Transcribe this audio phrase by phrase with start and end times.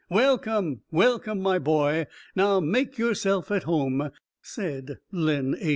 [0.09, 2.07] "Welcome, welcome, my boy!
[2.35, 4.09] Now make yourself at home,"
[4.41, 5.69] said Len A n.